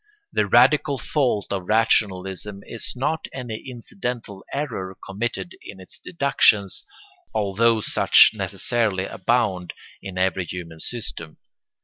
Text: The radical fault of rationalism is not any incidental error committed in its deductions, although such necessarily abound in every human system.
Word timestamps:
The 0.33 0.47
radical 0.47 0.97
fault 0.97 1.53
of 1.53 1.67
rationalism 1.69 2.63
is 2.65 2.93
not 2.95 3.27
any 3.31 3.69
incidental 3.69 4.43
error 4.51 4.97
committed 5.05 5.55
in 5.61 5.79
its 5.79 5.99
deductions, 5.99 6.83
although 7.35 7.81
such 7.81 8.31
necessarily 8.33 9.05
abound 9.05 9.73
in 10.01 10.17
every 10.17 10.45
human 10.45 10.79
system. 10.79 11.37